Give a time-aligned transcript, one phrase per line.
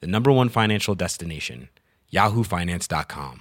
[0.00, 1.68] the number one financial destination,
[2.12, 3.40] yahoofinance.com.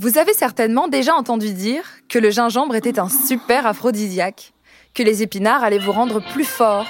[0.00, 4.52] Vous avez certainement déjà entendu dire que le gingembre était un super aphrodisiaque,
[4.94, 6.86] que les épinards allaient vous rendre plus fort,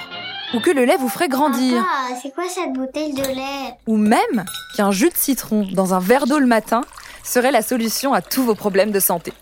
[0.53, 1.83] ou que le lait vous ferait grandir,
[2.21, 3.75] c'est quoi cette bouteille de lait?
[3.87, 6.81] Ou même qu'un jus de citron dans un verre d'eau le matin
[7.29, 9.33] serait la solution à tous vos problèmes de santé.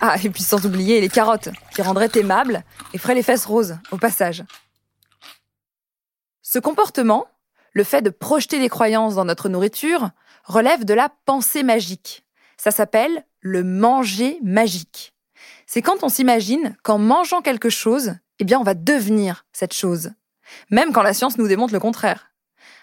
[0.00, 3.78] Ah, et puis sans oublier les carottes, qui rendraient aimables et feraient les fesses roses,
[3.92, 4.44] au passage.
[6.42, 7.26] Ce comportement,
[7.72, 10.10] le fait de projeter des croyances dans notre nourriture,
[10.44, 12.24] relève de la pensée magique.
[12.56, 15.14] Ça s'appelle le manger magique.
[15.66, 20.10] C'est quand on s'imagine qu'en mangeant quelque chose, eh bien, on va devenir cette chose.
[20.70, 22.32] Même quand la science nous démontre le contraire.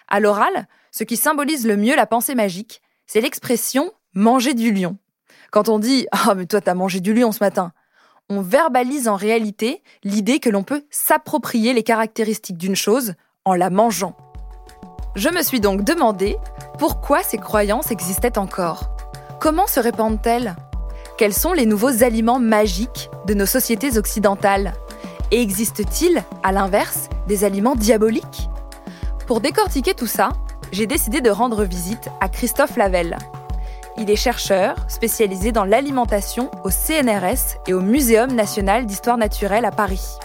[0.07, 4.97] À l'oral, ce qui symbolise le mieux la pensée magique, c'est l'expression manger du lion.
[5.51, 7.71] Quand on dit Ah, mais toi, t'as mangé du lion ce matin,
[8.29, 13.13] on verbalise en réalité l'idée que l'on peut s'approprier les caractéristiques d'une chose
[13.45, 14.15] en la mangeant.
[15.15, 16.37] Je me suis donc demandé
[16.79, 18.95] pourquoi ces croyances existaient encore.
[19.39, 20.55] Comment se répandent-elles?
[21.17, 24.73] Quels sont les nouveaux aliments magiques de nos sociétés occidentales?
[25.31, 28.49] Et existe-t-il, à l'inverse, des aliments diaboliques?
[29.27, 30.29] Pour décortiquer tout ça,
[30.71, 33.17] j'ai décidé de rendre visite à Christophe Lavelle.
[33.97, 39.71] Il est chercheur spécialisé dans l'alimentation au CNRS et au Muséum national d'histoire naturelle à
[39.71, 40.17] Paris.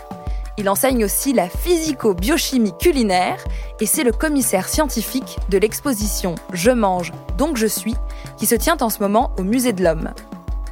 [0.57, 3.39] Il enseigne aussi la physico-biochimie culinaire
[3.79, 7.95] et c'est le commissaire scientifique de l'exposition Je mange, donc je suis,
[8.39, 10.13] qui se tient en ce moment au Musée de l'Homme.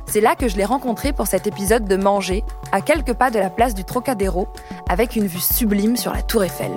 [0.07, 3.39] C'est là que je l'ai rencontré pour cet épisode de Manger, à quelques pas de
[3.39, 4.49] la place du Trocadéro,
[4.89, 6.73] avec une vue sublime sur la Tour Eiffel.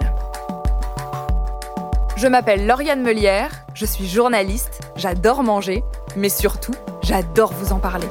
[2.17, 5.85] Je m'appelle Lauriane Melière, je suis journaliste, j'adore manger,
[6.17, 8.07] mais surtout, j'adore vous en parler.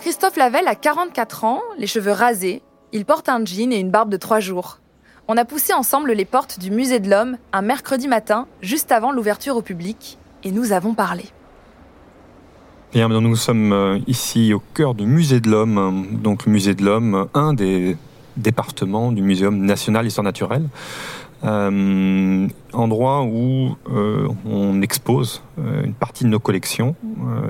[0.00, 2.60] Christophe Lavelle a 44 ans, les cheveux rasés,
[2.92, 4.78] il porte un jean et une barbe de 3 jours.
[5.30, 9.12] On a poussé ensemble les portes du Musée de l'Homme un mercredi matin, juste avant
[9.12, 11.24] l'ouverture au public, et nous avons parlé.
[12.94, 17.28] Nous sommes euh, ici au cœur du Musée de l'Homme, donc le Musée de l'Homme,
[17.34, 17.98] un des
[18.38, 20.64] départements du Muséum national d'histoire naturelle.
[21.44, 26.96] Euh, endroit où euh, on expose euh, une partie de nos collections.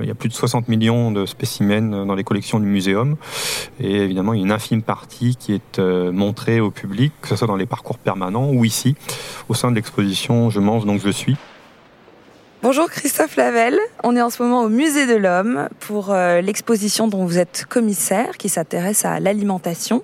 [0.01, 3.15] Il y a plus de 60 millions de spécimens dans les collections du muséum
[3.79, 7.35] et évidemment il y a une infime partie qui est montrée au public, que ce
[7.35, 8.95] soit dans les parcours permanents ou ici,
[9.49, 11.35] au sein de l'exposition Je mange donc je suis.
[12.61, 17.25] Bonjour Christophe Lavelle, on est en ce moment au Musée de l'Homme pour l'exposition dont
[17.25, 20.03] vous êtes commissaire qui s'intéresse à l'alimentation.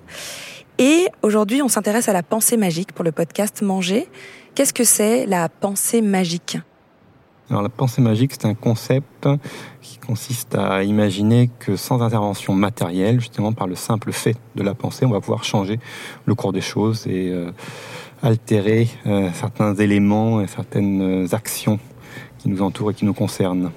[0.78, 4.08] Et aujourd'hui, on s'intéresse à la pensée magique pour le podcast Manger.
[4.54, 6.58] Qu'est-ce que c'est la pensée magique
[7.48, 9.26] Alors la pensée magique, c'est un concept
[9.80, 14.74] qui consiste à imaginer que sans intervention matérielle, justement par le simple fait de la
[14.74, 15.80] pensée, on va pouvoir changer
[16.26, 17.50] le cours des choses et euh,
[18.22, 21.78] altérer euh, certains éléments et certaines actions
[22.36, 23.70] qui nous entourent et qui nous concernent.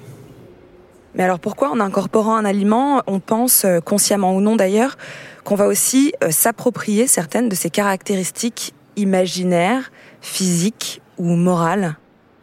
[1.14, 4.96] Mais alors pourquoi en incorporant un aliment, on pense, euh, consciemment ou non d'ailleurs,
[5.44, 9.90] qu'on va aussi euh, s'approprier certaines de ses caractéristiques imaginaires,
[10.20, 11.96] physiques ou morales?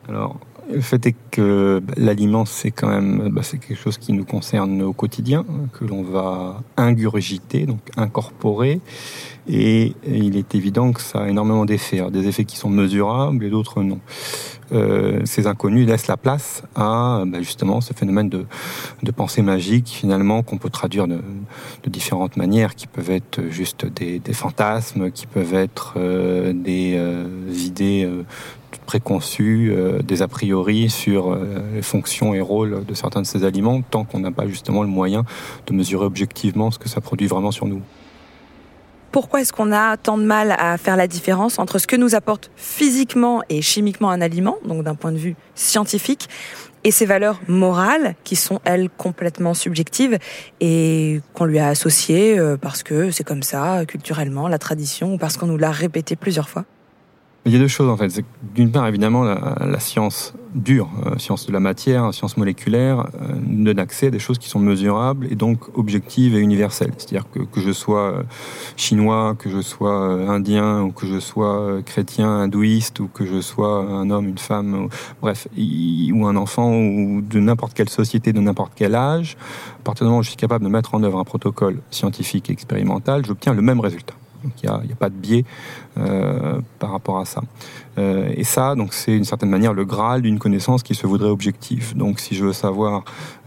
[0.09, 0.37] Alors,
[0.71, 4.25] le fait est que bah, l'aliment, c'est quand même bah, c'est quelque chose qui nous
[4.25, 8.81] concerne au quotidien, que l'on va ingurgiter, donc incorporer.
[9.49, 13.49] Et il est évident que ça a énormément d'effets, des effets qui sont mesurables et
[13.49, 13.99] d'autres non.
[14.73, 18.45] Euh, ces inconnus laissent la place à bah, justement ce phénomène de,
[19.11, 21.21] pensée magique finalement qu'on peut traduire de,
[21.87, 27.25] différentes manières, qui peuvent être juste des, des fantasmes, qui peuvent être euh, des euh,
[27.55, 28.07] idées
[28.85, 33.43] préconçues, euh, des a priori sur euh, les fonctions et rôles de certains de ces
[33.43, 35.23] aliments, tant qu'on n'a pas justement le moyen
[35.67, 37.81] de mesurer objectivement ce que ça produit vraiment sur nous.
[39.11, 42.13] Pourquoi est-ce qu'on a tant de mal à faire la différence entre ce que nous
[42.13, 46.27] apporte physiquement et chimiquement un aliment, donc d'un point de vue scientifique,
[46.83, 50.17] et ses valeurs morales, qui sont, elles, complètement subjectives
[50.59, 55.17] et qu'on lui a associées euh, parce que c'est comme ça, culturellement, la tradition, ou
[55.17, 56.65] parce qu'on nous l'a répété plusieurs fois?
[57.45, 58.21] Il y a deux choses en fait.
[58.55, 63.79] D'une part, évidemment, la, science dure, euh, science de la matière, science moléculaire, euh, donne
[63.79, 66.91] accès à des choses qui sont mesurables et donc objectives et universelles.
[66.97, 68.23] C'est-à-dire que, que je sois euh,
[68.75, 69.93] chinois, que je sois
[70.29, 74.89] indien, ou que je sois chrétien, hindouiste, ou que je sois un homme, une femme,
[75.21, 79.37] bref, ou un enfant, ou de n'importe quelle société, de n'importe quel âge,
[79.79, 82.49] à partir du moment où je suis capable de mettre en œuvre un protocole scientifique
[82.49, 84.15] et expérimental, j'obtiens le même résultat.
[84.47, 85.43] Donc il n'y a, a, pas de biais
[85.97, 87.41] euh, par rapport à ça.
[87.97, 91.29] Euh, et ça, donc c'est une certaine manière le graal d'une connaissance qui se voudrait
[91.29, 91.95] objective.
[91.95, 93.03] Donc si je veux savoir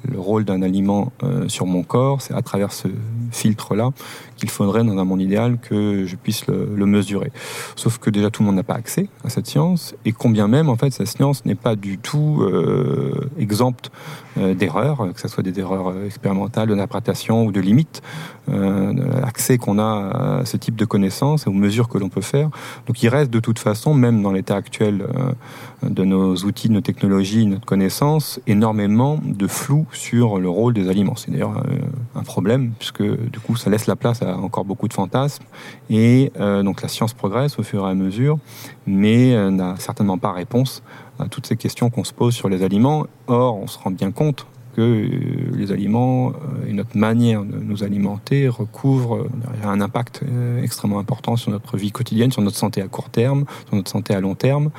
[0.09, 2.89] le rôle d'un aliment euh, sur mon corps, c'est à travers ce
[3.33, 3.91] filtre-là
[4.37, 7.31] qu'il faudrait, dans un monde idéal, que je puisse le, mesurer.
[7.77, 10.71] Sauf que déjà tout le monde n'a pas accès à cette science, et combien même
[10.71, 13.91] en fait cette science n'est pas du tout euh, exempte
[14.37, 18.01] d'erreurs, que ce soit des erreurs expérimentales, d'interprétation ou de limites.
[18.49, 22.49] L'accès qu'on a à ce type de connaissances et aux mesures que l'on peut faire.
[22.87, 25.07] Donc il reste de toute façon, même dans l'état actuel
[25.83, 30.89] de nos outils, de nos technologies, notre connaissance, énormément de flou sur le rôle des
[30.89, 31.17] aliments.
[31.17, 31.79] C'est d'ailleurs euh,
[32.15, 35.45] un problème, puisque du coup, ça laisse la place à encore beaucoup de fantasmes.
[35.89, 38.39] Et euh, donc la science progresse au fur et à mesure,
[38.87, 40.83] mais euh, n'a certainement pas réponse
[41.19, 43.07] à toutes ces questions qu'on se pose sur les aliments.
[43.27, 44.47] Or, on se rend bien compte
[44.81, 49.29] euh, les aliments euh, et notre manière de nous alimenter recouvrent euh,
[49.65, 50.23] un impact
[50.63, 54.15] extrêmement important sur notre vie quotidienne, sur notre santé à court terme, sur notre santé
[54.15, 54.71] à long terme.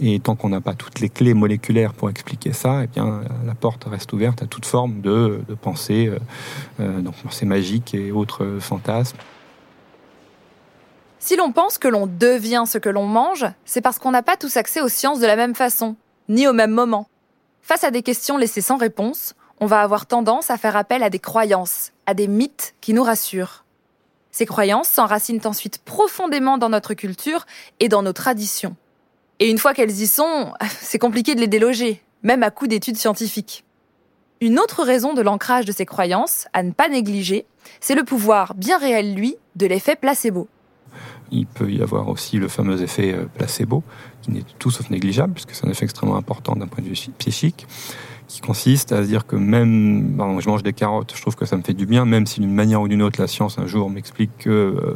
[0.00, 3.54] Et tant qu'on n'a pas toutes les clés moléculaires pour expliquer ça, eh bien, la
[3.54, 6.10] porte reste ouverte à toute forme de, pensée,
[6.78, 9.16] donc pensée magique et autres fantasmes.
[11.18, 14.36] Si l'on pense que l'on devient ce que l'on mange, c'est parce qu'on n'a pas
[14.36, 15.96] tous accès aux sciences de la même façon,
[16.28, 17.08] ni au même moment.
[17.62, 21.10] Face à des questions laissées sans réponse, on va avoir tendance à faire appel à
[21.10, 23.64] des croyances, à des mythes qui nous rassurent.
[24.30, 27.46] Ces croyances s'enracinent ensuite profondément dans notre culture
[27.80, 28.76] et dans nos traditions.
[29.40, 32.96] Et une fois qu'elles y sont, c'est compliqué de les déloger, même à coup d'études
[32.96, 33.64] scientifiques.
[34.42, 37.46] Une autre raison de l'ancrage de ces croyances, à ne pas négliger,
[37.80, 40.48] c'est le pouvoir bien réel, lui, de l'effet placebo.
[41.30, 43.82] Il peut y avoir aussi le fameux effet euh, placebo,
[44.20, 47.08] qui n'est tout sauf négligeable, puisque c'est un effet extrêmement important d'un point de vue
[47.18, 47.66] psychique
[48.28, 51.56] qui consiste à se dire que même, je mange des carottes, je trouve que ça
[51.56, 53.88] me fait du bien, même si d'une manière ou d'une autre la science un jour
[53.88, 54.94] m'explique que euh,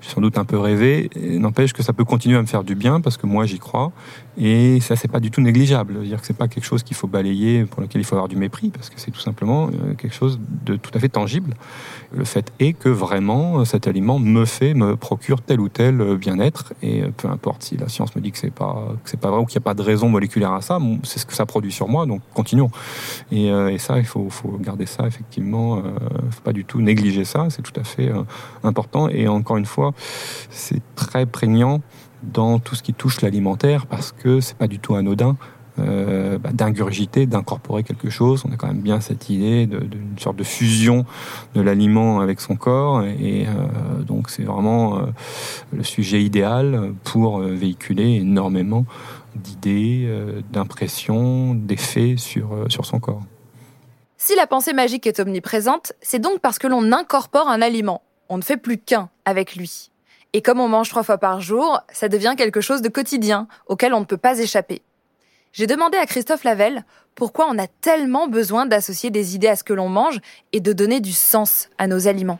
[0.00, 2.74] j'ai sans doute un peu rêvé, n'empêche que ça peut continuer à me faire du
[2.74, 3.92] bien parce que moi j'y crois.
[4.38, 7.06] Et ça c'est pas du tout négligeable, dire que c'est pas quelque chose qu'il faut
[7.06, 10.14] balayer, pour lequel il faut avoir du mépris parce que c'est tout simplement euh, quelque
[10.14, 11.54] chose de tout à fait tangible.
[12.14, 16.16] Le fait est que vraiment euh, cet aliment me fait, me procure tel ou tel
[16.16, 16.72] bien-être.
[16.82, 19.40] Et peu importe si la science me dit que c'est pas que c'est pas vrai
[19.40, 21.72] ou qu'il n'y a pas de raison moléculaire à ça, c'est ce que ça produit
[21.72, 22.61] sur moi, donc continuons
[23.32, 24.30] euh, et, ça, il faut,
[24.60, 25.78] garder ça, effectivement.
[25.78, 27.46] Il euh, ne faut pas du tout négliger ça.
[27.50, 28.22] C'est tout à fait euh,
[28.62, 29.08] important.
[29.08, 29.92] Et encore une fois,
[30.50, 31.80] c'est très prégnant
[32.22, 35.36] dans tout ce qui touche l'alimentaire parce que c'est pas du tout anodin.
[35.78, 38.44] Bah, d'ingurgiter, d'incorporer quelque chose.
[38.46, 41.06] On a quand même bien cette idée d'une sorte de fusion
[41.54, 43.02] de l'aliment avec son corps.
[43.02, 43.46] Et
[44.06, 45.00] donc c'est vraiment
[45.72, 48.84] le sujet idéal pour véhiculer énormément
[49.34, 53.22] d'idées, euh, d'impressions, d'effets euh, sur son corps.
[54.16, 58.02] Si la pensée magique est omniprésente, c'est donc parce que l'on incorpore un aliment.
[58.28, 59.90] On ne fait plus qu'un avec lui.
[60.32, 63.92] Et comme on mange trois fois par jour, ça devient quelque chose de quotidien, auquel
[63.92, 64.82] on ne peut pas échapper.
[65.52, 66.84] J'ai demandé à Christophe Lavelle
[67.14, 70.20] pourquoi on a tellement besoin d'associer des idées à ce que l'on mange
[70.52, 72.38] et de donner du sens à nos aliments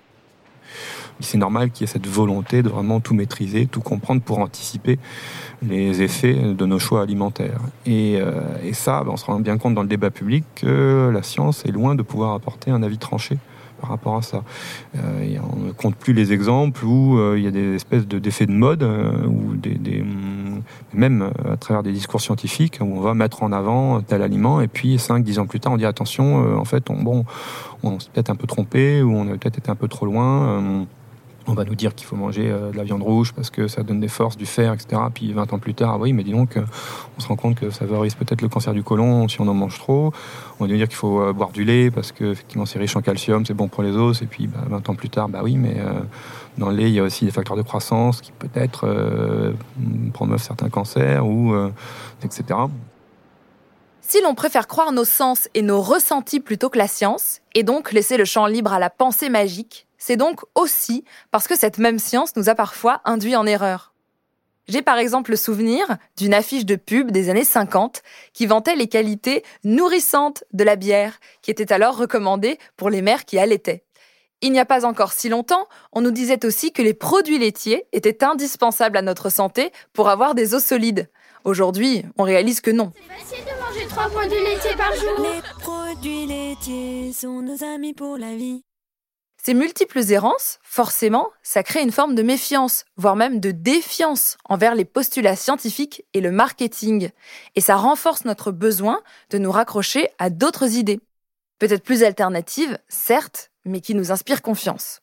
[1.22, 4.98] c'est normal qu'il y ait cette volonté de vraiment tout maîtriser, tout comprendre pour anticiper
[5.62, 7.60] les effets de nos choix alimentaires.
[7.86, 11.22] Et, euh, ça, ben, on se rend bien compte dans le débat public que la
[11.22, 13.38] science est loin de pouvoir apporter un avis tranché
[13.80, 14.44] par rapport à ça.
[14.96, 18.46] Euh, on ne compte plus les exemples où euh, il y a des espèces d'effets
[18.46, 20.62] de, mode, ou des, mm,
[20.94, 24.68] même à travers des discours scientifiques, où on va mettre en avant tel aliment, et
[24.68, 27.24] puis 5-10 ans plus tard, on dit attention, en fait, on, bon,
[27.82, 30.86] on s'est peut-être un peu trompé, ou on a peut-être été un peu trop loin
[31.46, 33.82] on va nous dire qu'il faut manger euh, de la viande rouge parce que ça
[33.82, 35.02] donne des forces, du fer, etc.
[35.12, 36.64] Puis 20 ans plus tard, oui, mais dis donc, euh,
[37.16, 39.54] on se rend compte que ça favorise peut-être le cancer du côlon si on en
[39.54, 40.12] mange trop.
[40.60, 42.96] On va nous dire qu'il faut euh, boire du lait parce que effectivement c'est riche
[42.96, 44.22] en calcium, c'est bon pour les os.
[44.22, 45.76] Et puis 20 bah, ans plus tard, bah oui, mais
[46.58, 48.86] dans le lait il y a aussi des facteurs de croissance qui peut-être
[50.12, 51.54] promeuvent certains cancers ou
[52.24, 52.58] etc.
[54.00, 57.92] Si l'on préfère croire nos sens et nos ressentis plutôt que la science, et donc
[57.92, 62.00] laisser le champ libre à la pensée magique, c'est donc aussi parce que cette même
[62.00, 63.94] science nous a parfois induits en erreur.
[64.66, 68.88] J'ai par exemple le souvenir d'une affiche de pub des années 50 qui vantait les
[68.88, 73.84] qualités nourrissantes de la bière, qui était alors recommandée pour les mères qui allaitaient.
[74.40, 77.86] Il n'y a pas encore si longtemps, on nous disait aussi que les produits laitiers
[77.92, 81.08] étaient indispensables à notre santé pour avoir des os solides.
[81.44, 82.92] Aujourd'hui, on réalise que non.
[82.96, 85.20] C'est facile de manger trois produits laitiers par jour.
[85.20, 88.64] Les produits laitiers sont nos amis pour la vie.
[89.44, 94.76] Ces multiples errances, forcément, ça crée une forme de méfiance, voire même de défiance envers
[94.76, 97.10] les postulats scientifiques et le marketing.
[97.56, 101.00] Et ça renforce notre besoin de nous raccrocher à d'autres idées.
[101.58, 105.01] Peut-être plus alternatives, certes, mais qui nous inspirent confiance.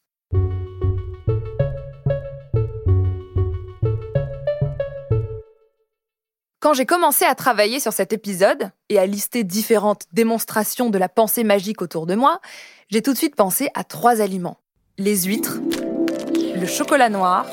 [6.59, 11.07] Quand j'ai commencé à travailler sur cet épisode et à lister différentes démonstrations de la
[11.07, 12.41] pensée magique autour de moi,
[12.89, 14.57] j'ai tout de suite pensé à trois aliments.
[14.97, 15.59] Les huîtres,
[16.55, 17.45] le chocolat noir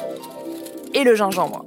[0.92, 1.64] et le gingembre.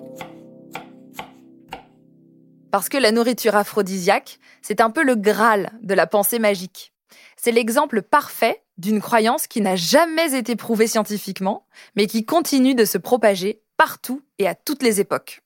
[2.71, 6.91] Parce que la nourriture aphrodisiaque, c'est un peu le Graal de la pensée magique.
[7.37, 11.65] C'est l'exemple parfait d'une croyance qui n'a jamais été prouvée scientifiquement,
[11.95, 15.41] mais qui continue de se propager partout et à toutes les époques.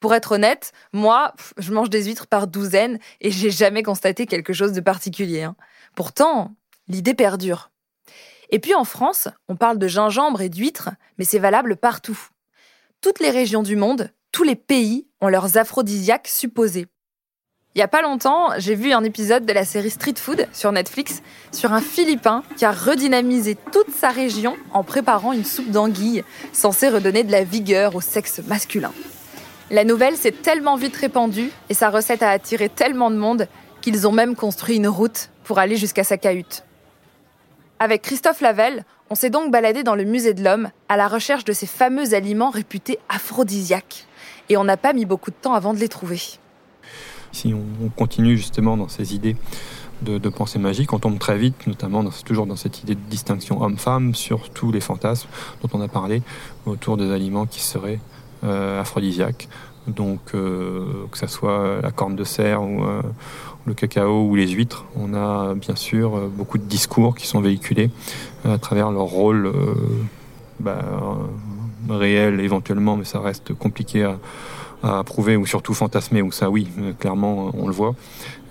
[0.00, 4.52] Pour être honnête, moi, je mange des huîtres par douzaine et j'ai jamais constaté quelque
[4.52, 5.42] chose de particulier.
[5.42, 5.56] hein.
[5.96, 6.54] Pourtant,
[6.86, 7.70] l'idée perdure.
[8.50, 12.18] Et puis en France, on parle de gingembre et d'huîtres, mais c'est valable partout.
[13.00, 16.86] Toutes les régions du monde, tous les pays ont leurs aphrodisiaques supposés.
[17.74, 20.72] Il y a pas longtemps, j'ai vu un épisode de la série Street Food sur
[20.72, 26.24] Netflix sur un Philippin qui a redynamisé toute sa région en préparant une soupe d'anguille
[26.52, 28.92] censée redonner de la vigueur au sexe masculin.
[29.70, 33.48] La nouvelle s'est tellement vite répandue et sa recette a attiré tellement de monde
[33.82, 36.64] qu'ils ont même construit une route pour aller jusqu'à sa cahute.
[37.78, 41.44] Avec Christophe Lavelle, on s'est donc baladé dans le musée de l'homme à la recherche
[41.44, 44.06] de ces fameux aliments réputés aphrodisiaques.
[44.48, 46.20] Et on n'a pas mis beaucoup de temps avant de les trouver.
[47.32, 49.36] Si on, on continue justement dans ces idées
[50.02, 54.14] de, pensée magique, on tombe très vite, notamment toujours dans cette idée de distinction homme-femme,
[54.14, 55.28] sur tous les fantasmes
[55.62, 56.22] dont on a parlé
[56.66, 58.00] autour des aliments qui seraient
[58.44, 59.48] euh, aphrodisiaques.
[59.88, 63.02] Donc, euh, que ce soit la corne de cerf ou euh,
[63.66, 67.90] le cacao ou les huîtres, on a bien sûr beaucoup de discours qui sont véhiculés
[68.44, 69.52] à travers leur rôle
[70.60, 70.78] bah,
[71.88, 74.04] réel éventuellement, mais ça reste compliqué
[74.82, 76.68] à, prouver ou surtout fantasmer, ou ça oui,
[76.98, 77.94] clairement on le voit,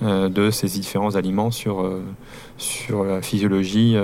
[0.01, 1.89] de ces différents aliments sur,
[2.57, 3.95] sur la physiologie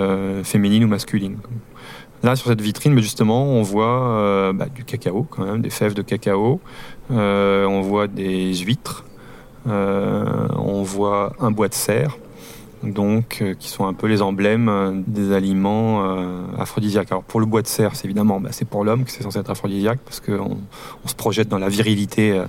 [0.43, 1.37] féminine ou masculine.
[2.23, 5.93] Là, sur cette vitrine, justement, on voit euh, bah, du cacao, quand même, des fèves
[5.93, 6.61] de cacao.
[7.11, 9.03] Euh, on voit des huîtres.
[9.67, 12.17] Euh, on voit un bois de serre.
[12.83, 17.11] Donc, euh, qui sont un peu les emblèmes euh, des aliments euh, aphrodisiaques.
[17.11, 19.39] Alors, pour le bois de serre, c'est évidemment, bah, c'est pour l'homme que c'est censé
[19.39, 20.57] être aphrodisiaque, parce qu'on
[21.03, 22.41] on se projette dans la virilité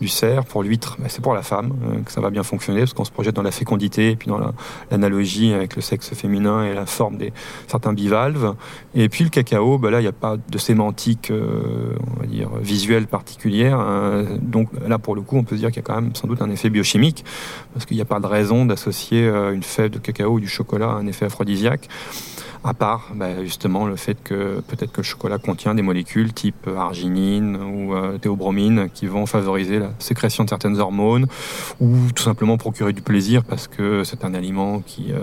[0.00, 0.44] du cerf.
[0.44, 1.72] Pour l'huître, bah, c'est pour la femme
[2.04, 4.38] que ça va bien fonctionner, parce qu'on se projette dans la fécondité, et puis dans
[4.38, 4.52] la-
[4.90, 7.32] l'analogie avec le sexe féminin et la forme des
[7.66, 8.54] certains bivalves.
[8.94, 12.50] Et puis le cacao, bah là, il n'y a pas de sémantique, on va dire,
[12.60, 13.78] visuelle particulière.
[13.80, 14.24] hein.
[14.40, 16.28] donc là, pour le coup, on peut se dire qu'il y a quand même sans
[16.28, 17.24] doute un effet biochimique,
[17.72, 21.06] parce qu'il n'y a pas de raison d'associer une de cacao ou du chocolat un
[21.06, 21.88] effet aphrodisiaque.
[22.62, 26.68] À part bah, justement le fait que peut-être que le chocolat contient des molécules type
[26.76, 31.26] arginine ou euh, théobromine qui vont favoriser la sécrétion de certaines hormones
[31.80, 35.20] ou tout simplement procurer du plaisir parce que c'est un aliment qui euh,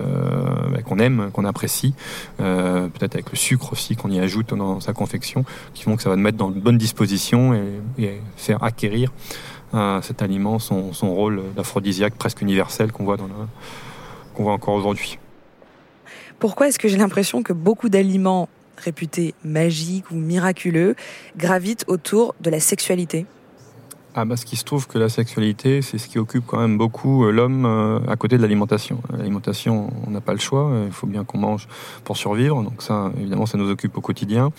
[0.72, 1.94] bah, qu'on aime, qu'on apprécie,
[2.40, 6.02] euh, peut-être avec le sucre aussi qu'on y ajoute dans sa confection, qui font que
[6.02, 7.54] ça va nous mettre dans de bonnes dispositions
[7.98, 9.12] et, faire acquérir
[10.00, 13.48] cet aliment son, son rôle d'aphrodisiaque presque universel qu'on voit dans la-
[14.38, 15.18] qu'on voit encore aujourd'hui.
[16.38, 20.94] Pourquoi est-ce que j'ai l'impression que beaucoup d'aliments réputés magiques ou miraculeux
[21.36, 23.26] gravitent autour de la sexualité?
[24.14, 27.26] Ah parce qu'il se trouve que la sexualité, c'est ce qui occupe quand même beaucoup
[27.26, 29.00] euh, l'homme euh, à côté de l'alimentation.
[29.16, 31.68] L'alimentation, on n'a pas le choix, euh, il faut bien qu'on mange
[32.04, 34.50] pour survivre, donc ça, évidemment, ça nous occupe au quotidien.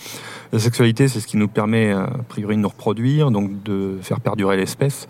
[0.52, 4.20] La sexualité, c'est ce qui nous permet, a priori, de nous reproduire, donc de faire
[4.20, 5.08] perdurer l'espèce.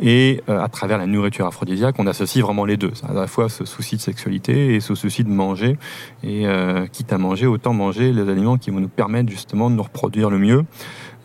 [0.00, 2.92] Et à travers la nourriture aphrodisiaque, on associe vraiment les deux.
[3.08, 5.76] À la fois ce souci de sexualité et ce souci de manger.
[6.22, 6.46] Et
[6.92, 10.30] quitte à manger, autant manger les aliments qui vont nous permettre justement de nous reproduire
[10.30, 10.64] le mieux.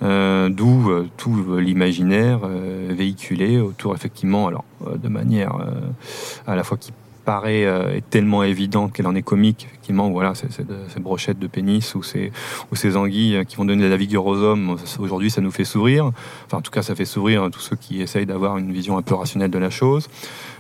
[0.04, 5.56] Euh, D'où euh, tout l'imaginaire euh, véhiculé autour, effectivement, alors de manière
[6.46, 6.92] à la fois qui
[7.24, 12.04] paraît est tellement évidente qu'elle en est comique, effectivement, voilà, ces brochettes de pénis ou
[12.04, 14.76] ces, anguilles qui vont donner de la vigueur aux hommes.
[15.00, 16.12] Aujourd'hui, ça nous fait sourire.
[16.46, 19.02] Enfin, en tout cas, ça fait sourire tous ceux qui essayent d'avoir une vision un
[19.02, 20.10] peu rationnelle de la chose.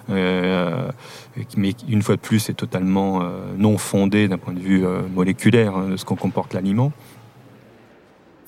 [0.08, 3.22] Mais une fois de plus, c'est totalement
[3.58, 6.94] non fondé d'un point de vue moléculaire hein, de ce qu'on comporte l'aliment.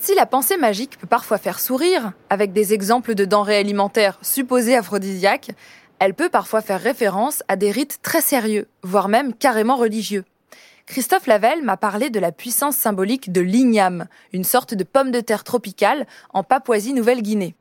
[0.05, 4.75] Si la pensée magique peut parfois faire sourire, avec des exemples de denrées alimentaires supposées
[4.75, 5.49] aphrodisiaques,
[5.97, 10.23] elle peut parfois faire référence à des rites très sérieux, voire même carrément religieux.
[10.85, 15.21] Christophe Lavelle m'a parlé de la puissance symbolique de l'igname, une sorte de pomme de
[15.21, 17.55] terre tropicale en Papouasie-Nouvelle-Guinée.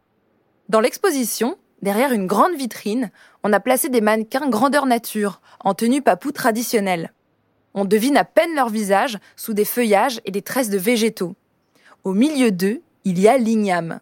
[0.69, 3.11] Dans l'exposition, derrière une grande vitrine,
[3.43, 7.15] on a placé des mannequins grandeur nature, en tenue papou traditionnelle.
[7.73, 11.37] On devine à peine leur visage sous des feuillages et des tresses de végétaux.
[12.05, 14.01] Au milieu d'eux, il y a l'igname.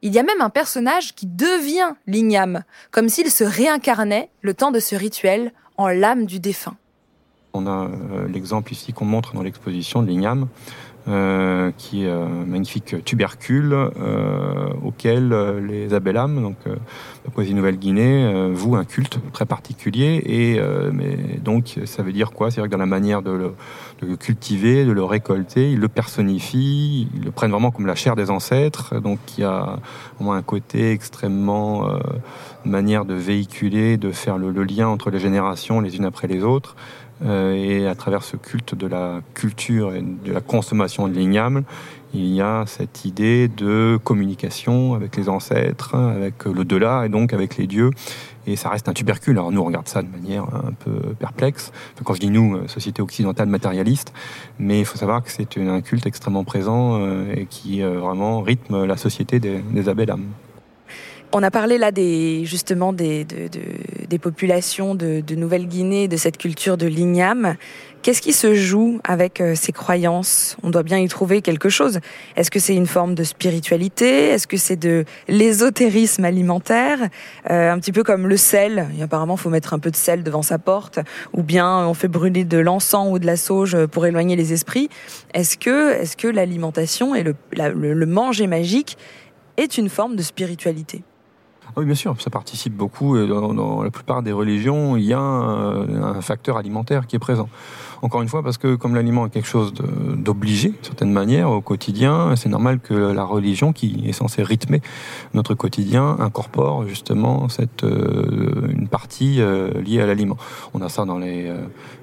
[0.00, 4.70] Il y a même un personnage qui devient l'igname, comme s'il se réincarnait le temps
[4.70, 6.76] de ce rituel en l'âme du défunt.
[7.52, 10.48] On a euh, l'exemple ici qu'on montre dans l'exposition de l'igname,
[11.08, 16.76] euh, qui est un magnifique tubercule euh, auquel euh, les Abelham, donc euh,
[17.24, 20.22] Papouasie-Nouvelle-Guinée, euh, vouent un culte très particulier.
[20.24, 20.60] Et
[20.92, 22.50] mais donc ça veut dire quoi?
[22.50, 27.24] C'est-à-dire que dans la manière de le, cultiver, de le récolter, ils le personnifient, ils
[27.24, 29.00] le prennent vraiment comme la chair des ancêtres.
[29.00, 29.78] Donc il y a
[30.16, 31.88] vraiment un côté extrêmement
[32.64, 36.76] manière de véhiculer, de faire le lien entre les générations les unes après les autres.
[37.24, 41.62] Euh, et à travers ce culte de la culture et de la consommation de l'igname,
[42.14, 47.56] il y a cette idée de communication avec les ancêtres, avec l'au-delà et donc avec
[47.56, 47.90] les dieux.
[48.46, 49.38] Et ça reste un tubercule.
[49.38, 51.72] Alors nous, on regarde ça de manière un peu perplexe.
[52.02, 54.12] Quand je dis nous, euh, société occidentale matérialiste,
[54.58, 58.84] mais il faut savoir que c'est un culte extrêmement présent euh, et qui vraiment rythme
[58.84, 60.24] la société des, des Abelham.
[61.34, 63.60] On a parlé là des justement des, de, de,
[64.06, 67.56] des populations de, de Nouvelle-Guinée, de cette culture de l'igname.
[68.02, 70.58] Qu'est-ce qui se joue avec euh, ces croyances?
[70.62, 72.00] On doit bien y trouver quelque chose.
[72.36, 74.28] Est-ce que c'est une forme de spiritualité?
[74.28, 76.98] Est-ce que c'est de l'ésotérisme alimentaire?
[77.48, 78.88] Euh, Un petit peu comme le sel.
[78.98, 80.98] Et apparemment, faut mettre un peu de sel devant sa porte.
[81.32, 84.90] Ou bien on fait brûler de l'encens ou de la sauge pour éloigner les esprits.
[85.32, 88.98] Est-ce que, est-ce que l'alimentation et le, le, le manger magique
[89.56, 91.04] est une forme de spiritualité?
[91.76, 93.16] Oui, bien sûr, ça participe beaucoup.
[93.26, 97.48] Dans, dans, la plupart des religions, il y a un, facteur alimentaire qui est présent.
[98.02, 101.60] Encore une fois, parce que comme l'aliment est quelque chose d'obligé, d'une certaine manière, au
[101.60, 104.82] quotidien, c'est normal que la religion, qui est censée rythmer
[105.34, 110.36] notre quotidien, incorpore justement cette euh, une partie euh, liée à l'aliment.
[110.74, 111.58] On a ça dans les euh,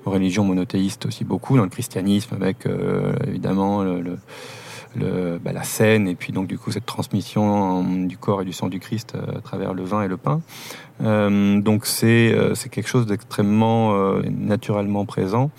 [0.05, 4.17] religions monothéistes aussi beaucoup, dans le christianisme, avec euh, évidemment le, le
[4.95, 8.67] bah, la scène et puis donc du coup cette transmission du corps et du sang
[8.67, 10.41] du Christ euh, à travers le vin et le pain.
[11.01, 15.51] Euh, donc c'est euh, c'est quelque chose d'extrêmement naturellement présent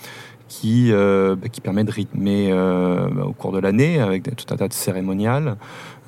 [0.48, 4.66] qui bah, qui permet de rythmer bah, au cours de l'année avec tout un tas
[4.66, 5.56] de cérémoniales,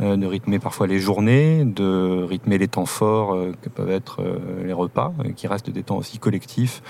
[0.00, 4.20] de rythmer parfois les journées, de rythmer les temps forts que peuvent être
[4.64, 6.82] les repas, qui restent des temps aussi collectifs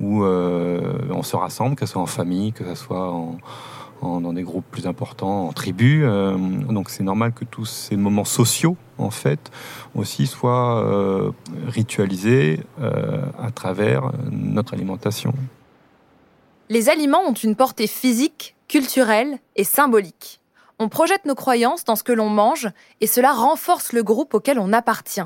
[0.00, 3.36] où on se rassemble, que ce soit en famille, que ce soit en
[4.02, 6.02] dans des groupes plus importants, en tribus.
[6.04, 9.50] Euh, donc c'est normal que tous ces moments sociaux, en fait,
[9.94, 11.30] aussi soient euh,
[11.66, 15.32] ritualisés euh, à travers notre alimentation.
[16.68, 20.40] Les aliments ont une portée physique, culturelle et symbolique.
[20.78, 22.68] On projette nos croyances dans ce que l'on mange
[23.00, 25.22] et cela renforce le groupe auquel on appartient.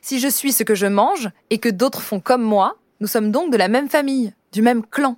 [0.00, 3.30] Si je suis ce que je mange et que d'autres font comme moi, nous sommes
[3.30, 5.16] donc de la même famille, du même clan.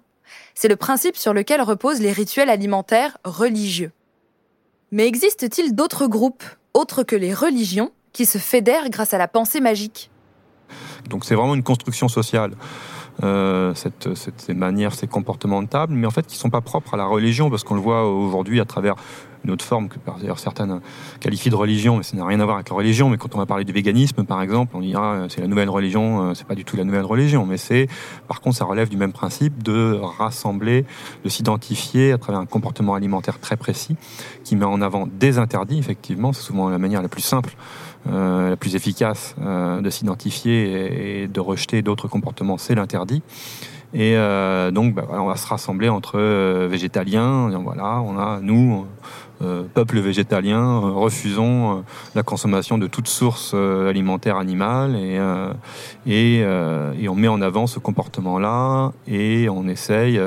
[0.61, 3.93] C'est le principe sur lequel reposent les rituels alimentaires religieux.
[4.91, 6.43] Mais existe-t-il d'autres groupes,
[6.75, 10.11] autres que les religions, qui se fédèrent grâce à la pensée magique?
[11.09, 12.57] Donc c'est vraiment une construction sociale.
[13.23, 16.51] Euh, cette, cette, ces manières, ces comportements de table, mais en fait qui ne sont
[16.51, 18.97] pas propres à la religion, parce qu'on le voit aujourd'hui à travers
[19.45, 20.81] une autre forme que d'ailleurs certaines
[21.21, 23.09] qualifient de religion, mais ça n'a rien à voir avec la religion.
[23.09, 25.71] Mais quand on va parler du véganisme, par exemple, on dira euh, c'est la nouvelle
[25.71, 27.89] religion, euh, c'est pas du tout la nouvelle religion, mais c'est
[28.27, 30.85] par contre ça relève du même principe de rassembler,
[31.25, 33.97] de s'identifier à travers un comportement alimentaire très précis
[34.45, 35.79] qui met en avant des interdits.
[35.79, 37.55] Effectivement, c'est souvent la manière la plus simple
[38.09, 43.23] euh, la plus efficace de s'identifier et, de rejeter d'autres comportements, c'est l'interdit.
[43.93, 44.15] Et
[44.73, 46.19] donc, bah, on va se rassembler entre
[46.67, 47.49] végétaliens.
[47.59, 48.87] Voilà, on a nous,
[49.43, 55.19] euh, peuple végétalien, refusons la consommation de toute source alimentaire animale et
[56.07, 60.21] et, et, on met en avant ce comportement-là et on essaye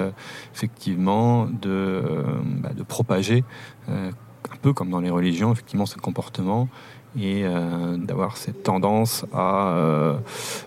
[0.54, 2.04] effectivement de,
[2.62, 3.43] bah, de propager
[3.89, 6.67] un peu comme dans les religions, effectivement, ce comportement
[7.19, 10.17] et euh, d'avoir cette tendance à euh,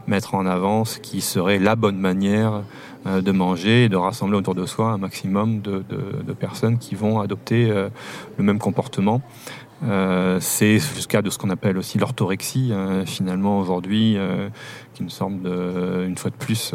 [0.06, 2.62] mettre en avant ce qui serait la bonne manière
[3.06, 5.82] euh, de manger et de rassembler autour de soi un maximum de,
[6.38, 9.22] personnes qui vont adopter le même comportement.
[10.40, 10.78] C'est
[11.08, 12.72] cas de ce qu'on appelle aussi l'orthorexie,
[13.06, 14.18] finalement aujourd'hui,
[14.94, 16.74] qui me semble de, une fois de plus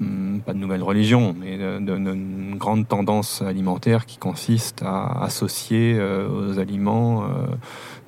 [0.00, 4.82] Hmm, pas de nouvelle religion, mais de, de, de une grande tendance alimentaire qui consiste
[4.82, 7.24] à associer aux aliments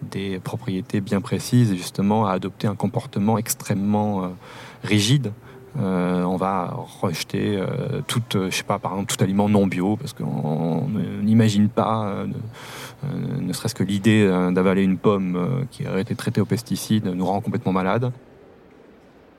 [0.02, 4.32] des propriétés bien précises et justement à adopter un comportement extrêmement
[4.82, 5.32] rigide
[5.78, 9.66] euh, on va rejeter euh, tout, euh, je sais pas, par exemple, tout aliment non
[9.66, 10.88] bio parce qu'on
[11.22, 12.24] n'imagine pas,
[13.02, 17.40] ne serait-ce que l'idée d'avaler une pomme qui aurait été traitée aux pesticides nous rend
[17.40, 18.12] complètement malade.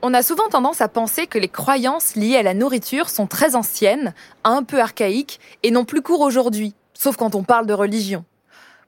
[0.00, 3.56] On a souvent tendance à penser que les croyances liées à la nourriture sont très
[3.56, 8.24] anciennes, un peu archaïques et non plus court aujourd'hui, sauf quand on parle de religion.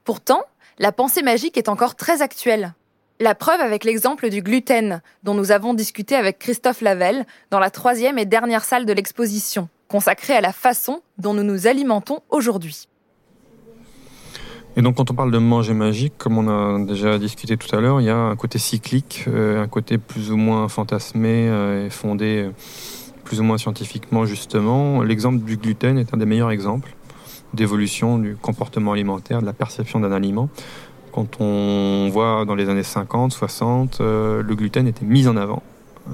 [0.05, 0.43] Pourtant,
[0.81, 2.73] la pensée magique est encore très actuelle.
[3.19, 7.69] La preuve avec l'exemple du gluten, dont nous avons discuté avec Christophe Lavelle dans la
[7.69, 12.87] troisième et dernière salle de l'exposition, consacrée à la façon dont nous nous alimentons aujourd'hui.
[14.75, 17.79] Et donc quand on parle de manger magique, comme on a déjà discuté tout à
[17.79, 21.85] l'heure, il y a un côté cyclique, euh, un côté plus ou moins fantasmé euh,
[21.85, 22.51] et fondé euh,
[23.23, 25.03] plus ou moins scientifiquement justement.
[25.03, 26.95] L'exemple du gluten est un des meilleurs exemples
[27.53, 30.49] d'évolution du comportement alimentaire, de la perception d'un aliment.
[31.11, 35.61] Quand on voit dans les années 50, 60, euh, le gluten était mis en avant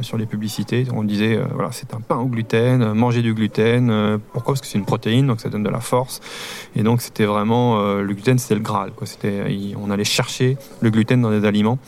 [0.02, 0.86] sur les publicités.
[0.93, 4.19] On disait, euh, voilà, c'est un pain au gluten, manger du gluten.
[4.34, 4.54] pourquoi?
[4.54, 6.21] Parce que c'est une protéine, donc ça donne de la force.
[6.76, 8.91] Et donc c'était vraiment, le gluten, c'était le Graal.
[8.91, 9.08] Quoi.
[9.08, 9.43] C'était,
[9.82, 11.80] on allait chercher le gluten dans les aliments.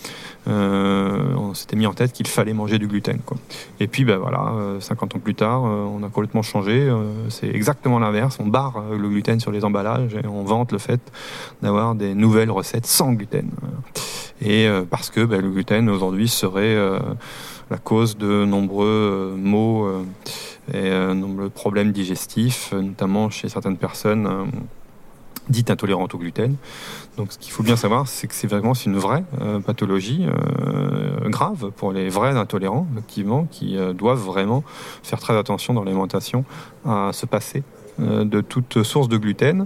[0.48, 3.20] Euh, on s'était mis en tête qu'il fallait manger du gluten.
[3.20, 3.38] Quoi.
[3.80, 6.92] Et puis, ben voilà, 50 ans plus tard, on a complètement changé.
[7.30, 8.38] c'est exactement l'inverse.
[8.40, 11.02] On barre le gluten sur les emballages et on vante le fait
[11.62, 13.50] d'avoir des nouvelles recettes sans gluten.
[14.42, 16.78] Et parce que ben, le gluten aujourd'hui serait
[17.70, 19.88] la cause de nombreux maux
[20.74, 24.50] et nombreux problèmes digestifs, notamment chez certaines personnes
[25.50, 26.56] dites intolérantes au gluten.
[27.18, 31.30] Donc ce qu'il faut bien savoir, c'est que c'est vraiment une vraie euh, pathologie euh,
[31.30, 34.64] grave pour les vrais intolérants, effectivement, qui euh, doivent vraiment
[35.04, 36.46] faire très attention dans l'alimentation
[36.86, 37.64] à se passer
[38.00, 39.66] de toute source de gluten,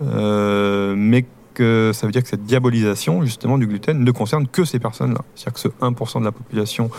[0.00, 1.26] mais
[1.58, 5.20] ça veut dire que cette diabolisation justement du gluten ne concerne que ces personnes-là.
[5.34, 6.90] C'est-à-dire que ce 1% de la population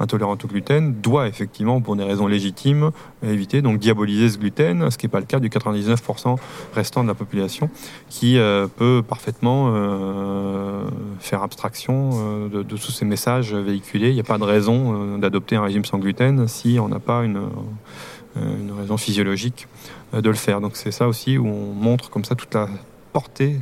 [0.00, 2.90] intolérante au gluten doit effectivement, pour des raisons légitimes,
[3.22, 6.36] éviter donc diaboliser ce gluten, ce qui n'est pas le cas du 99%
[6.74, 7.70] restant de la population
[8.08, 10.84] qui euh, peut parfaitement euh,
[11.18, 14.10] faire abstraction euh, de, tous ces messages véhiculés.
[14.10, 17.24] Il n'y a pas de raison d'adopter un régime sans gluten si on n'a pas
[17.24, 17.40] une,
[18.36, 19.68] une raison physiologique
[20.12, 20.60] de le faire.
[20.60, 22.68] Donc c'est ça aussi où on montre comme ça toute la
[23.12, 23.60] portée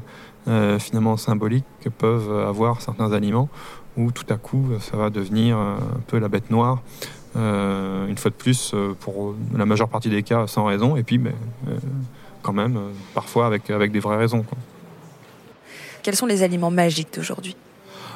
[0.48, 3.48] euh, finalement symboliques que peuvent avoir certains aliments,
[3.96, 6.82] où tout à coup ça va devenir un peu la bête noire,
[7.36, 11.02] euh, une fois de plus, euh, pour la majeure partie des cas sans raison, et
[11.02, 11.34] puis mais,
[12.42, 12.78] quand même
[13.14, 14.44] parfois avec, avec des vraies raisons.
[16.02, 17.56] Quels sont les aliments magiques d'aujourd'hui?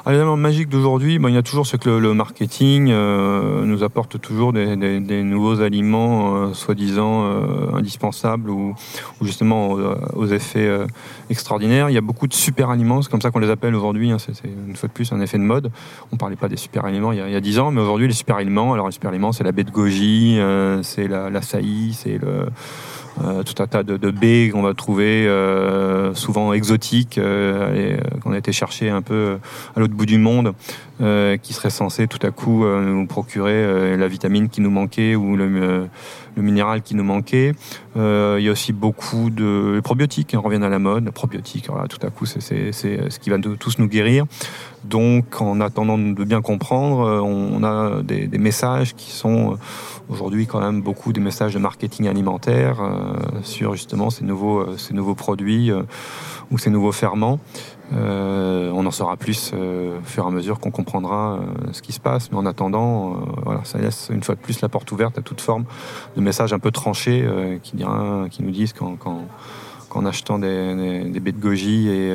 [0.08, 4.20] L'élément magique d'aujourd'hui, ben, il y a toujours ce que le, marketing euh, nous apporte
[4.20, 4.76] toujours des,
[5.24, 8.76] nouveaux aliments euh, soi-disant euh, indispensables ou,
[9.20, 9.70] justement
[10.14, 10.70] aux, effets
[11.28, 11.90] extraordinaires.
[11.90, 14.12] Il y a beaucoup de super aliments, c'est comme ça qu'on les appelle aujourd'hui.
[14.12, 15.72] Hein, c'est une fois de plus un effet de mode.
[16.12, 18.36] On parlait pas des super aliments il y a, dix ans, mais aujourd'hui les super
[18.36, 18.74] aliments.
[18.74, 20.38] Alors les super aliments, c'est la baie de goji,
[20.82, 22.46] c'est la, la saillie, c'est le
[23.24, 28.32] euh, tout un tas de, de baies qu'on va trouver euh, souvent exotiques, euh, qu'on
[28.32, 29.38] a été chercher un peu
[29.74, 30.52] à l'autre bout du monde,
[30.98, 35.88] qui seraient censées tout à coup nous procurer la vitamine qui nous manquait ou le,
[36.36, 37.52] le minéral qui nous manquait.
[37.96, 38.00] il
[38.42, 41.04] y a aussi beaucoup de probiotiques qui reviennent à la mode.
[41.04, 44.24] Les probiotiques, voilà, tout à coup, c'est ce qui va de, tous nous guérir.
[44.84, 49.58] Donc, en attendant de bien comprendre, on a des, des messages qui sont
[50.08, 54.76] aujourd'hui quand même beaucoup des messages de marketing alimentaire euh, sur justement ces nouveaux, euh,
[54.76, 55.82] ces nouveaux produits euh,
[56.50, 57.40] ou ces nouveaux ferments.
[57.92, 61.40] On en saura plus au fur et à mesure qu'on comprendra
[61.72, 62.30] ce qui se passe.
[62.30, 65.40] Mais en attendant, voilà, ça laisse une fois de plus la porte ouverte à toute
[65.40, 65.64] forme
[66.16, 67.26] de messages un peu tranchés
[67.62, 72.14] qui, nous disent qu'en achetant des, baies de goji et,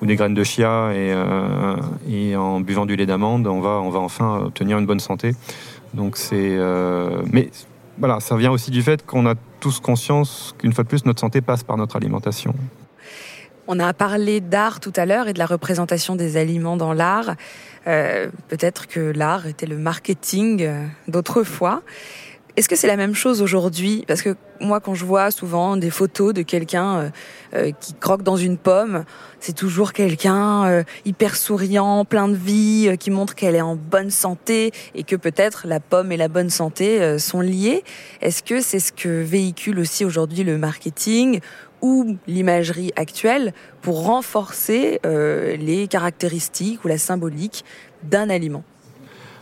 [0.00, 4.00] ou des graines de chia et, en buvant du lait d'amande, on va, on va
[4.00, 5.34] enfin obtenir une bonne santé.
[5.94, 7.50] Donc c'est, euh, mais
[7.98, 11.20] voilà, ça vient aussi du fait qu'on a tous conscience qu'une fois de plus, notre
[11.20, 12.54] santé passe par notre alimentation.
[13.74, 17.36] On a parlé d'art tout à l'heure et de la représentation des aliments dans l'art.
[17.86, 21.82] Euh, peut-être que l'art était le marketing euh, d'autrefois.
[22.58, 24.04] Est-ce que c'est la même chose aujourd'hui?
[24.06, 27.10] Parce que moi, quand je vois souvent des photos de quelqu'un euh,
[27.54, 29.06] euh, qui croque dans une pomme,
[29.40, 34.70] c'est toujours quelqu'un hyper souriant, plein de vie, qui montre qu'elle est en bonne santé
[34.94, 37.82] et que peut-être la pomme et la bonne santé sont liées.
[38.20, 41.40] Est-ce que c'est ce que véhicule aussi aujourd'hui le marketing
[41.82, 47.64] ou l'imagerie actuelle pour renforcer les caractéristiques ou la symbolique
[48.04, 48.64] d'un aliment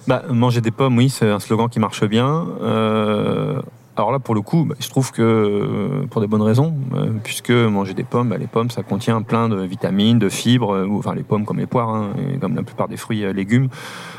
[0.07, 2.47] bah, manger des pommes, oui, c'est un slogan qui marche bien.
[2.63, 3.61] Euh,
[4.01, 7.11] alors là, pour le coup, bah, je trouve que euh, pour des bonnes raisons, euh,
[7.23, 10.89] puisque manger des pommes, bah, les pommes, ça contient plein de vitamines, de fibres, euh,
[10.91, 13.69] enfin les pommes comme les poires, hein, comme la plupart des fruits et légumes.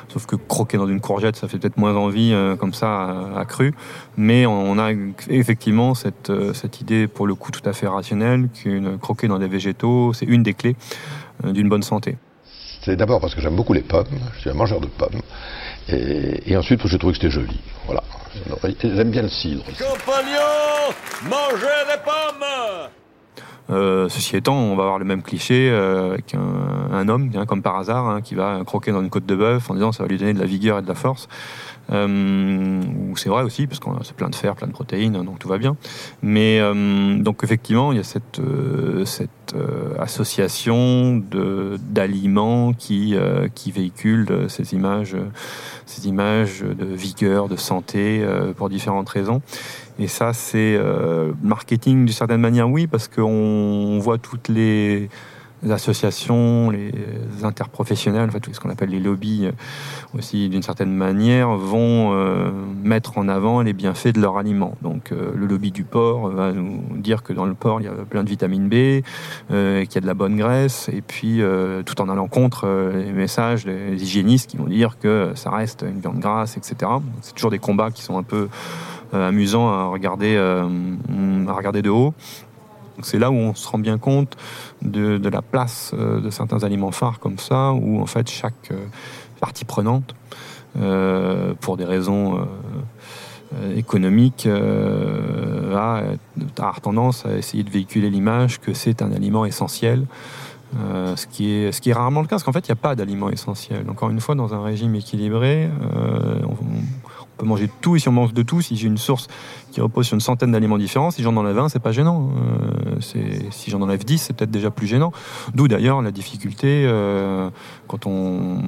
[0.08, 3.74] Sauf que croquer dans une courgette, ça fait peut-être moins envie comme ça à, cru.
[4.18, 4.92] Mais on a
[5.30, 9.48] effectivement cette, cette idée, pour le coup, tout à fait rationnelle, qu'une croquer dans des
[9.48, 10.76] végétaux, c'est une des clés
[11.46, 12.18] d'une bonne santé.
[12.82, 15.22] C'est d'abord parce que j'aime beaucoup les pommes, je suis un mangeur de pommes,
[15.90, 17.60] et, et ensuite je trouve que c'était joli.
[17.86, 18.04] Voilà.
[18.82, 19.64] J'aime bien le cidre.
[19.66, 22.46] Compagnons, mangez des pommes
[23.72, 27.62] euh, ceci étant, on va avoir le même cliché euh, avec un, un homme, comme
[27.62, 30.10] par hasard, hein, qui va croquer dans une côte de bœuf en disant ça va
[30.10, 31.28] lui donner de la vigueur et de la force.
[31.92, 32.82] Euh,
[33.16, 35.58] c'est vrai aussi, parce qu'on c'est plein de fer, plein de protéines, donc tout va
[35.58, 35.76] bien.
[36.22, 39.04] Mais euh, donc effectivement, il y a cette, euh,
[39.56, 43.16] euh, association d'aliments qui,
[43.56, 45.18] qui véhiculent ces images,
[45.86, 49.42] ces images de vigueur, de santé, pour différentes raisons.
[50.02, 50.80] Et ça, c'est
[51.44, 55.10] marketing d'une certaine manière, oui, parce qu'on voit toutes les
[55.70, 56.92] associations, les
[57.44, 62.50] interprofessionnels, en fait, ce qu'on appelle les lobbies euh, aussi d'une certaine manière, vont euh,
[62.84, 64.76] mettre en avant les bienfaits de leur aliment.
[64.82, 67.88] Donc euh, le lobby du porc va nous dire que dans le porc, il y
[67.88, 69.04] a plein de vitamine B,
[69.52, 71.42] euh, qu'il y a de la bonne graisse, et puis
[71.86, 76.00] tout en allant contre les messages des hygiénistes qui vont dire que ça reste une
[76.00, 76.92] viande grasse, etc.
[77.22, 78.48] C'est toujours des combats qui sont un peu
[79.14, 82.14] amusants à regarder, à regarder de haut.
[83.04, 84.38] C'est là où on se rend bien compte
[84.82, 88.86] de, la place euh, de certains aliments phares comme ça, où en fait chaque euh,
[89.40, 90.16] partie prenante,
[90.80, 92.48] euh, pour des raisons
[93.76, 96.04] économiques, a,
[96.62, 100.06] a, tendance à essayer de véhiculer l'image que c'est un aliment essentiel.
[100.74, 102.82] ce, qui est, ce qui est rarement le cas, parce qu'en fait, il n'y a
[102.82, 103.90] pas d'aliment essentiel.
[103.90, 105.70] Encore une fois, dans un régime équilibré,
[106.44, 106.56] on,
[107.42, 109.28] peut manger de tout, et si on mange de tout, si j'ai une source
[109.72, 112.30] qui repose sur une centaine d'aliments différents, si j'en enlève un, c'est pas gênant.
[112.38, 115.12] Euh, si j'en enlève dix, c'est peut-être déjà plus gênant.
[115.56, 117.50] D'où d'ailleurs la difficulté euh,
[117.88, 118.60] quand on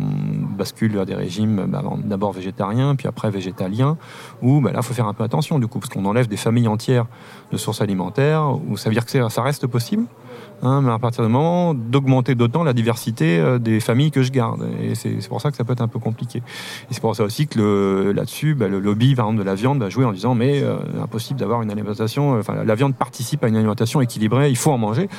[0.57, 3.97] bascule vers des régimes bah, d'abord végétariens, puis après végétaliens,
[4.41, 6.37] où bah, là, il faut faire un peu attention du coup, parce qu'on enlève des
[6.37, 7.05] familles entières
[7.51, 10.05] de sources alimentaires, où ça veut dire que ça reste possible,
[10.63, 14.31] Hein, mais à partir du moment d'augmenter d'autant la diversité euh, des familles que je
[14.31, 14.65] garde.
[14.81, 16.39] Et c'est pour ça que ça peut être un peu compliqué.
[16.39, 19.79] Et c'est pour ça aussi que là-dessus, bah, le lobby par exemple, de la viande
[19.79, 22.35] va jouer en disant mais euh, impossible d'avoir une alimentation.
[22.35, 25.09] Euh, enfin, la viande participe à une alimentation équilibrée, il faut en manger.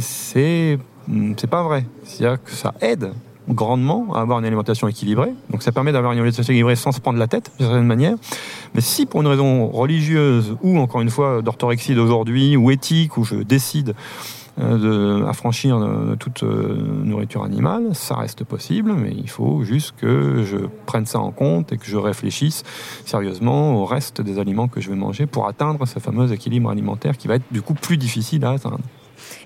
[0.00, 0.78] C'est
[1.36, 1.86] c'est pas vrai.
[2.04, 3.12] C'est-à-dire que ça aide
[3.48, 5.32] grandement à avoir une alimentation équilibrée.
[5.50, 8.16] Donc ça permet d'avoir une alimentation équilibrée sans se prendre la tête, d'une certaine manière.
[8.74, 13.24] Mais si pour une raison religieuse ou encore une fois d'orthorexie d'aujourd'hui ou éthique, où
[13.24, 13.94] je décide
[14.60, 14.78] euh,
[15.20, 20.42] de affranchir de, toute euh, nourriture animale, ça reste possible, mais il faut juste que
[20.42, 20.56] je
[20.86, 22.64] prenne ça en compte et que je réfléchisse
[23.04, 27.16] sérieusement au reste des aliments que je vais manger pour atteindre ce fameux équilibre alimentaire
[27.16, 28.80] qui va être du coup plus difficile à atteindre.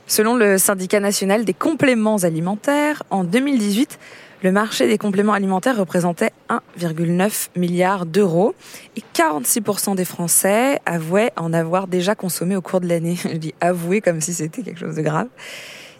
[0.06, 3.98] Selon le syndicat national des compléments alimentaires, en 2018,
[4.42, 8.54] le marché des compléments alimentaires représentait 1,9 milliard d'euros
[8.96, 13.14] et 46% des Français avouaient en avoir déjà consommé au cours de l'année.
[13.22, 15.28] Je dis avouer comme si c'était quelque chose de grave.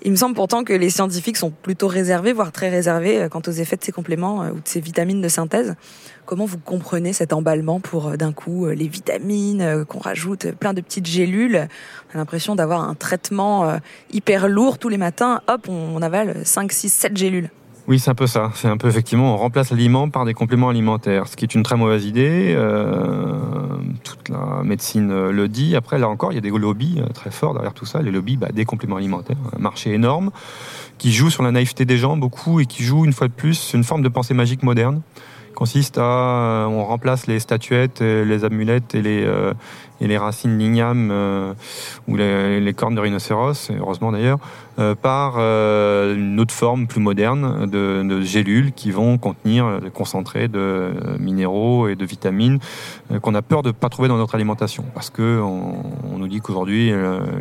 [0.05, 3.43] Il me semble pourtant que les scientifiques sont plutôt réservés, voire très réservés, euh, quant
[3.47, 5.77] aux effets de ces compléments euh, ou de ces vitamines de synthèse.
[6.27, 10.81] Comment vous comprenez cet emballement pour euh, d'un coup les vitamines qu'on rajoute, plein de
[10.81, 11.69] petites gélules?
[12.11, 13.79] On a l'impression d'avoir un traitement
[14.12, 15.41] hyper lourd tous les matins.
[15.47, 17.51] Hop, on avale 5, 6, 7 gélules.
[17.88, 18.53] Oui, c'est un peu ça.
[18.55, 21.64] C'est un peu effectivement, on remplace l'aliment par des compléments alimentaires, ce qui est une
[21.64, 22.55] très mauvaise idée.
[22.57, 23.40] Euh,
[24.05, 25.75] toute la médecine euh, le dit.
[25.75, 28.01] Après, là encore, il y a des lobbies euh, très forts derrière tout ça.
[28.01, 30.31] Les lobbies bah, des compléments alimentaires, un marché énorme
[30.99, 33.73] qui joue sur la naïveté des gens beaucoup et qui joue une fois de plus
[33.75, 35.03] une forme de pensée magique moderne
[35.55, 39.29] consiste à on remplace les statuettes, les amulettes et les,
[40.03, 41.55] et les racines d'igname euh,
[42.09, 44.38] ou les, cornes de rhinocéros, heureusement d'ailleurs,
[44.79, 50.49] euh, par euh, une autre forme plus moderne de, gélules qui vont contenir des concentrés
[50.49, 52.59] de minéraux et de vitamines
[53.21, 54.85] qu'on a peur de ne pas trouver dans notre alimentation.
[54.95, 56.93] Parce que on, nous dit qu'aujourd'hui,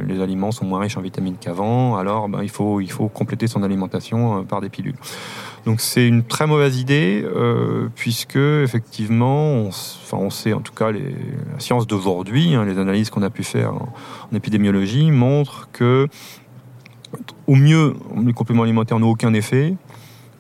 [0.08, 3.48] les aliments sont moins riches en vitamines qu'avant, alors ben, il, faut, il faut compléter
[3.48, 4.96] son alimentation par des pilules.
[5.66, 9.70] Donc c'est une très mauvaise idée, euh, puisque effectivement,
[10.12, 11.16] on, sait en tout cas les,
[11.54, 13.90] la science d'aujourd'hui, hein, les analyses qu'on a pu faire en,
[14.34, 16.08] épidémiologie montrent que
[17.46, 17.94] au mieux,
[18.26, 19.76] les compléments alimentaires n'ont aucun effet.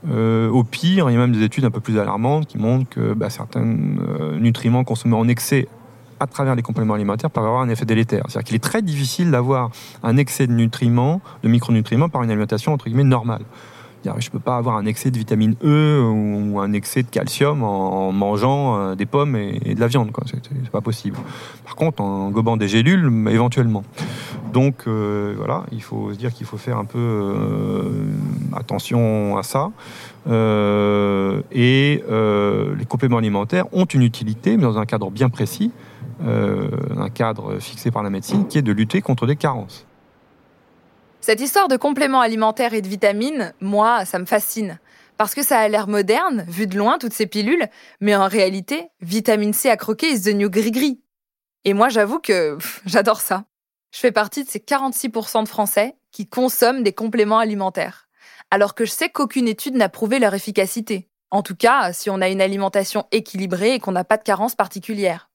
[0.09, 2.89] Euh, au pire, il y a même des études un peu plus alarmantes qui montrent
[2.89, 5.67] que bah, certains euh, nutriments consommés en excès
[6.19, 8.23] à travers les compléments alimentaires peuvent avoir un effet délétère.
[8.27, 9.69] C'est-à-dire qu'il est très difficile d'avoir
[10.01, 13.43] un excès de nutriments, de micronutriments par une alimentation entre guillemets normale
[14.03, 17.63] Je ne peux pas avoir un excès de vitamine E ou un excès de calcium
[17.63, 20.11] en mangeant euh, des pommes et de la viande.
[20.25, 21.17] Ce n'est pas possible.
[21.65, 23.83] Par contre, en gobant des gélules, éventuellement.
[24.53, 27.89] Donc euh, voilà, il faut se dire qu'il faut faire un peu euh,
[28.53, 29.71] attention à ça.
[31.51, 32.03] et
[32.77, 35.71] les compléments alimentaires ont une utilité, mais dans un cadre bien précis,
[36.25, 39.85] un cadre fixé par la médecine, qui est de lutter contre des carences.
[41.21, 44.79] Cette histoire de compléments alimentaires et de vitamines, moi, ça me fascine.
[45.17, 47.67] Parce que ça a l'air moderne, vu de loin, toutes ces pilules,
[47.99, 50.99] mais en réalité, vitamine C à croquer is the new gris-gris.
[51.63, 52.57] Et moi, j'avoue que
[52.87, 53.45] j'adore ça.
[53.93, 58.07] Je fais partie de ces 46% de Français qui consomment des compléments alimentaires.
[58.49, 61.07] Alors que je sais qu'aucune étude n'a prouvé leur efficacité.
[61.29, 64.55] En tout cas, si on a une alimentation équilibrée et qu'on n'a pas de carence
[64.55, 65.29] particulière.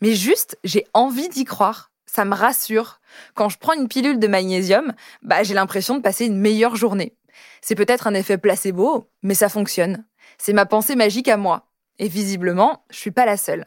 [0.00, 3.00] Mais juste, j'ai envie d'y croire ça me rassure.
[3.34, 7.16] Quand je prends une pilule de magnésium, bah, j'ai l'impression de passer une meilleure journée.
[7.60, 10.04] C'est peut-être un effet placebo, mais ça fonctionne.
[10.38, 11.68] C'est ma pensée magique à moi.
[11.98, 13.66] Et visiblement, je suis pas la seule.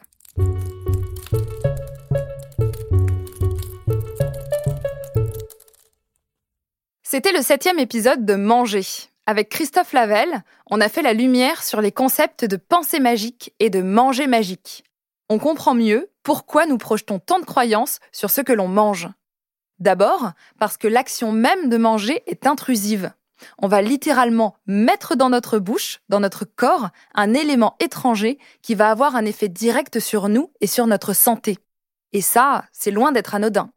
[7.02, 8.82] C'était le septième épisode de Manger.
[9.26, 13.68] Avec Christophe Lavelle, on a fait la lumière sur les concepts de pensée magique et
[13.70, 14.84] de manger magique
[15.30, 19.08] on comprend mieux pourquoi nous projetons tant de croyances sur ce que l'on mange.
[19.78, 23.12] D'abord, parce que l'action même de manger est intrusive.
[23.56, 28.90] On va littéralement mettre dans notre bouche, dans notre corps, un élément étranger qui va
[28.90, 31.58] avoir un effet direct sur nous et sur notre santé.
[32.12, 33.70] Et ça, c'est loin d'être anodin.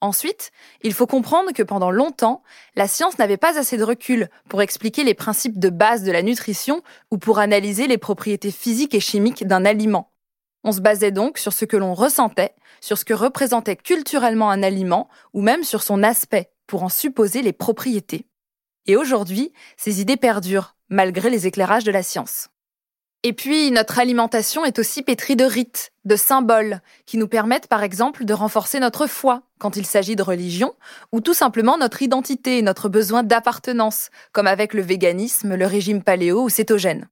[0.00, 2.42] Ensuite, il faut comprendre que pendant longtemps,
[2.76, 6.22] la science n'avait pas assez de recul pour expliquer les principes de base de la
[6.22, 10.10] nutrition ou pour analyser les propriétés physiques et chimiques d'un aliment.
[10.68, 14.62] On se basait donc sur ce que l'on ressentait, sur ce que représentait culturellement un
[14.62, 18.26] aliment, ou même sur son aspect, pour en supposer les propriétés.
[18.84, 22.50] Et aujourd'hui, ces idées perdurent, malgré les éclairages de la science.
[23.22, 27.82] Et puis, notre alimentation est aussi pétrie de rites, de symboles, qui nous permettent par
[27.82, 30.74] exemple de renforcer notre foi quand il s'agit de religion,
[31.12, 36.02] ou tout simplement notre identité et notre besoin d'appartenance, comme avec le véganisme, le régime
[36.02, 37.08] paléo ou cétogène.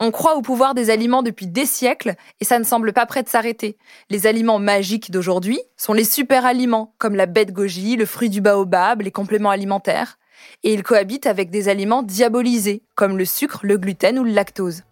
[0.00, 3.22] On croit au pouvoir des aliments depuis des siècles et ça ne semble pas prêt
[3.22, 3.76] de s'arrêter.
[4.10, 8.40] Les aliments magiques d'aujourd'hui sont les super aliments comme la bête goji, le fruit du
[8.40, 10.18] baobab, les compléments alimentaires.
[10.64, 14.82] Et ils cohabitent avec des aliments diabolisés comme le sucre, le gluten ou le lactose.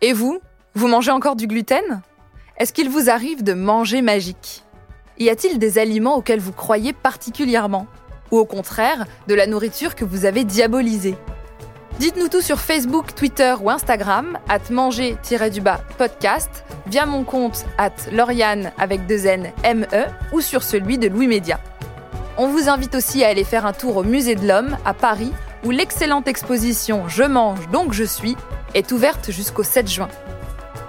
[0.00, 0.40] Et vous
[0.74, 2.02] Vous mangez encore du gluten?
[2.58, 4.64] Est-ce qu'il vous arrive de manger magique?
[5.18, 7.86] Y a-t-il des aliments auxquels vous croyez particulièrement?
[8.32, 11.16] Ou au contraire, de la nourriture que vous avez diabolisée?
[11.98, 18.72] Dites-nous tout sur Facebook, Twitter ou Instagram, at manger-du-bas podcast, via mon compte at Lauriane
[18.78, 21.60] avec deux N M E ou sur celui de Louis Média.
[22.38, 25.32] On vous invite aussi à aller faire un tour au Musée de l'Homme à Paris
[25.64, 28.36] où l'excellente exposition Je mange donc je suis
[28.74, 30.08] est ouverte jusqu'au 7 juin.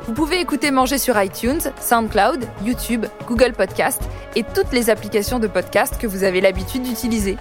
[0.08, 4.02] Vous pouvez écouter Manger sur iTunes, SoundCloud, YouTube, Google Podcast
[4.36, 7.38] et toutes les applications de podcast que vous avez l'habitude d'utiliser.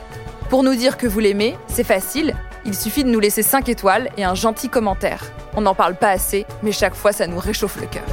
[0.50, 4.08] Pour nous dire que vous l'aimez, c'est facile, il suffit de nous laisser 5 étoiles
[4.16, 5.24] et un gentil commentaire.
[5.56, 8.04] On n'en parle pas assez, mais chaque fois ça nous réchauffe le cœur.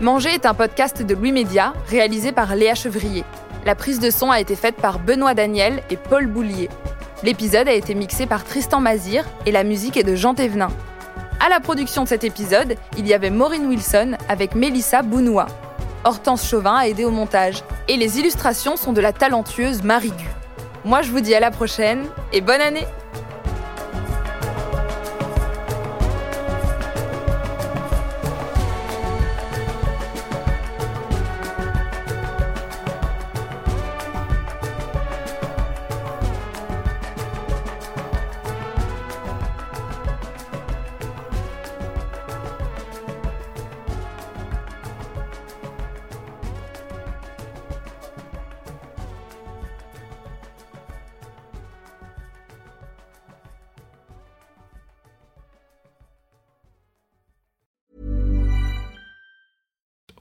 [0.00, 3.24] Manger est un podcast de Louis Média réalisé par Léa Chevrier.
[3.66, 6.68] La prise de son a été faite par Benoît Daniel et Paul Boulier.
[7.24, 10.68] L'épisode a été mixé par Tristan Mazir et la musique est de Jean Thévenin.
[11.44, 15.46] À la production de cet épisode, il y avait Maureen Wilson avec Mélissa Bounois.
[16.04, 20.37] Hortense Chauvin a aidé au montage et les illustrations sont de la talentueuse Marie Gu.
[20.88, 22.86] Moi, je vous dis à la prochaine et bonne année